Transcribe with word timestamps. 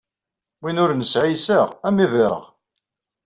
Win 0.61 0.81
ur 0.83 0.91
nesɛi 0.95 1.31
iseɣ, 1.35 1.67
am 1.87 1.97
yibireɣ. 2.01 2.41